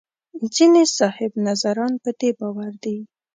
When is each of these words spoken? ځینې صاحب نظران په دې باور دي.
ځینې 0.53 0.83
صاحب 0.97 1.31
نظران 1.47 1.93
په 2.03 2.09
دې 2.19 2.29
باور 2.39 2.73
دي. 2.83 2.97